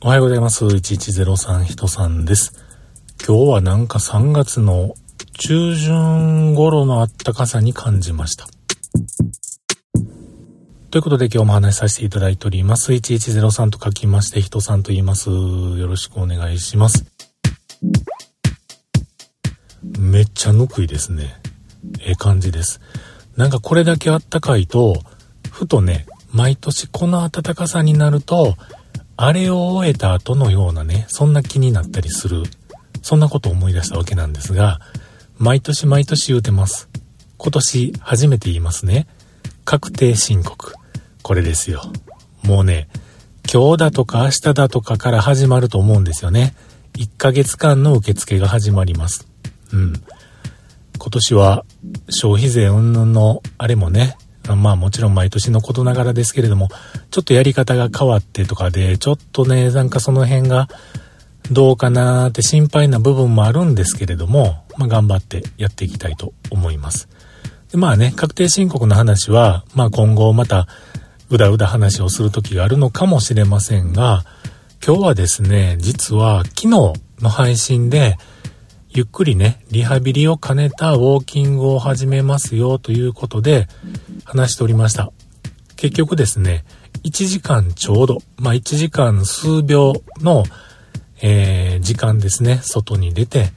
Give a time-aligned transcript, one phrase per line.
[0.00, 0.64] おはようございます。
[0.64, 2.52] 1103人さんです。
[3.26, 4.94] 今日はなんか3月の
[5.32, 8.46] 中旬頃の暖かさに感じました。
[10.92, 12.92] ということで今日も話しさせていただいております。
[12.92, 15.30] 1103と書きまして人さんと言います。
[15.30, 17.04] よろしくお願いします。
[19.98, 21.34] めっちゃぬくいですね。
[21.98, 22.80] ええ感じです。
[23.36, 25.02] なんかこれだけ暖かいと、
[25.50, 28.54] ふとね、毎年この暖かさになると、
[29.20, 32.44] あれを終えた後のようなね、そんな気になったりする。
[33.02, 34.78] そんなことを思い出したわけなんですが、
[35.38, 36.88] 毎年毎年言うてます。
[37.36, 39.08] 今年初めて言いますね。
[39.64, 40.72] 確定申告。
[41.24, 41.82] これですよ。
[42.44, 42.88] もうね、
[43.52, 46.54] 今日だとか明日だとかから始まると思うんですよね。
[46.92, 49.26] 1ヶ月間の受付が始まります。
[49.72, 49.94] うん。
[50.96, 51.64] 今年は
[52.08, 54.16] 消費税云々のあれもね、
[54.56, 56.68] まあもちろん毎年のことながらですけれども、
[57.10, 60.68] ちょっとやり方が変わってとかで、ちょっとね、なんかその辺が
[61.50, 67.08] どうかなーって心配な部分もあるんですけれども、まあ頑張ってやっていきたいと思います。
[67.70, 70.66] でまあね、確定申告の話は、まあ今後また
[71.30, 74.24] うだうだ話をする時があるのかもしれませんが、
[74.84, 76.68] 今日はですね、実は昨日
[77.20, 78.16] の配信で、
[78.90, 83.68] ゆっくりね、リハビリを兼ねたウォーキングを始めますよということで
[84.24, 85.12] 話しておりました。
[85.76, 86.64] 結局ですね、
[87.04, 90.44] 1時間ちょうど、まあ1時間数秒の、
[91.20, 93.52] えー、時間ですね、外に出て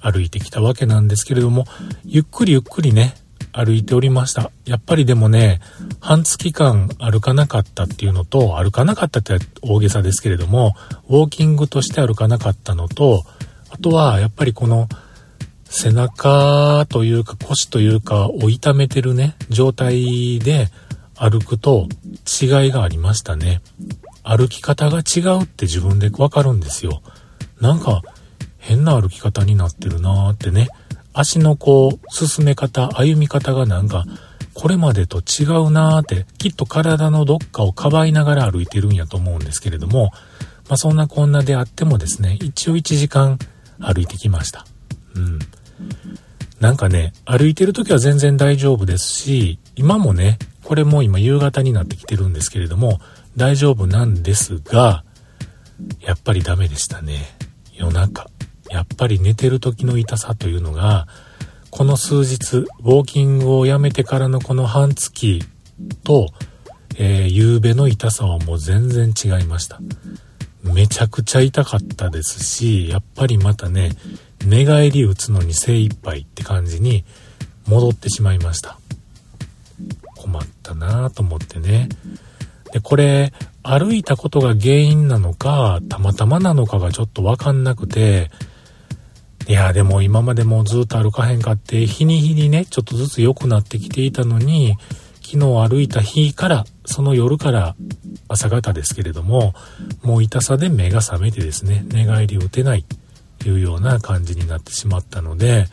[0.00, 1.64] 歩いてきたわけなんですけれども、
[2.04, 3.14] ゆっくりゆっくりね、
[3.52, 4.50] 歩いておりました。
[4.66, 5.60] やっぱりでもね、
[6.00, 10.74] 半月間歩かなかったっていうのと、歩かなかったって大げさですけれども、
[11.08, 13.24] ウォーキングとして歩かなかったのと、
[13.74, 14.88] あとは、やっぱりこの、
[15.64, 20.68] 背中というか腰というかを痛めてるね、状態で
[21.16, 21.88] 歩くと
[22.40, 23.60] 違いがありましたね。
[24.22, 27.02] 歩き方が違うって自分でわかるんですよ。
[27.60, 28.02] なんか
[28.58, 30.68] 変な歩き方になってるなーってね。
[31.12, 34.04] 足のこう、進め方、歩み方がなんか、
[34.52, 40.12] これまでと違うなーって、きっと体のどっかをかばいながら歩いてるんやと思うんですけれども、
[40.68, 43.38] まあそんなこんなであってもですね、一応1時間
[43.78, 44.66] 歩いてきました。
[45.14, 45.38] うん。
[46.60, 53.00] なんかね、歩いてる時は全然大丈夫ですし、今もね、これも今夕方になってきてるんですけれども、
[53.36, 55.04] 大丈夫なんですが、
[56.00, 57.36] やっぱりダメでしたね。
[57.74, 58.30] 夜中。
[58.70, 61.06] やっぱり寝てる時の痛さというのが、
[61.70, 65.42] この数日、ウォーキングをやめてからのこの半月
[66.04, 66.28] と、
[66.96, 69.80] えー、夕べの痛さはもう全然違いました。
[70.64, 73.90] めちゃくちゃ痛かったですし、やっぱりまたね、
[74.46, 77.04] 寝返り打つのに精一杯って感じに
[77.66, 78.78] 戻ってしまいました。
[80.16, 81.88] 困ったなぁと思ってね。
[82.72, 83.32] で、これ、
[83.62, 88.30] 歩いたことが原因なのか、たまたまなのかがちょっとわかんなくて、
[89.46, 94.76] いや、でも今までもずっと歩かへんかって、日に日にね、ちょっとずつ良くなってきていたのに、
[95.22, 97.76] 昨日歩いた日から、その夜から
[98.28, 99.54] 朝方ですけれども、
[100.02, 102.84] もう痛さで目が覚めてですね、寝返りを打てない
[103.38, 105.66] というような感じになってしまったので、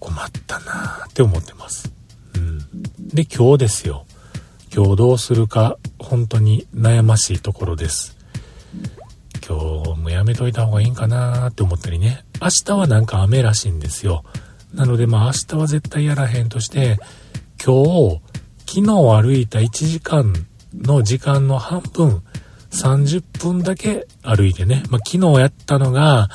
[0.00, 1.92] 困ったなーって思ってます。
[2.36, 2.58] うん。
[3.12, 4.04] で、今日ですよ。
[4.74, 8.16] 今日どうするか、本当に悩ましいところです。
[9.48, 12.24] 今日もやめといた方がいいんかなーって思ったりね。
[12.42, 14.24] 明日はなんか雨らしいんですよ。
[14.74, 16.98] なのでまあ明日は絶対やらへんとして、
[17.64, 18.20] 今日、
[18.68, 20.34] 昨日歩いた1時間
[20.74, 22.22] の時間の半分、
[22.70, 26.28] 30分だけ歩いてね、まあ、昨日やったのが、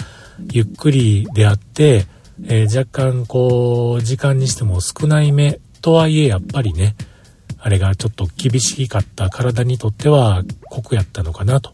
[0.51, 2.07] ゆっくりであって、
[2.47, 6.95] えー、若干こう、時間にしても少ない目とはいえやっぱりね、
[7.59, 10.41] あれがちょっと厳しかった体にとっては
[10.71, 11.71] 酷やったのかなと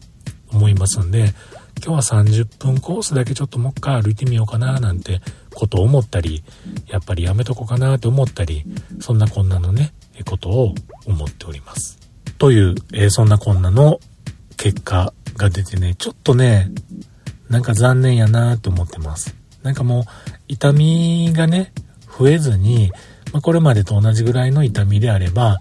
[0.52, 1.32] 思いますんで、
[1.82, 5.22] 今日は30分コースだけちょっともう一回歩いてみようかななんて
[5.54, 6.42] ことを思ったり、
[6.88, 8.64] やっぱりやめとこうかなって思ったり、
[9.00, 9.92] そんなこんなのね、
[10.24, 10.74] ことを
[11.06, 11.98] 思っております。
[12.38, 14.00] という、えー、そんなこんなの
[14.56, 16.70] 結果が出てね、ちょっとね、
[17.48, 19.34] なんか残念やなと思ってます。
[19.62, 20.04] なんかもう、
[20.48, 21.72] 痛みがね、
[22.18, 22.92] 増えずに、
[23.32, 25.60] まあ、これまでと同じぐらいの痛みであれば、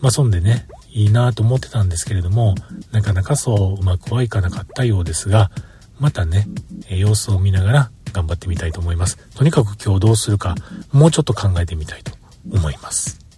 [0.00, 2.54] まあ、そんでね、いいなと思ってたんですけれども、
[2.90, 5.50] なかなかそううまくはいかなかったようですが、
[5.98, 6.48] またね、
[6.88, 9.16] 様子を見ながら頑張ってみたいと思います。
[9.34, 10.54] とにかく今日どうするか、
[10.92, 12.12] もうちょっと考えてみたいと
[12.50, 13.29] 思います。